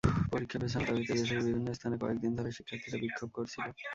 পরীক্ষা 0.31 0.57
পেছানোর 0.61 0.87
দাবিতে 0.89 1.13
দেশের 1.13 1.39
বিভিন্ন 1.39 1.67
স্থানে 1.77 1.95
কয়েক 2.01 2.17
দিন 2.23 2.31
ধরে 2.37 2.49
শিক্ষার্থীরা 2.57 2.97
বিক্ষোভ 3.03 3.29
করছিল। 3.37 3.65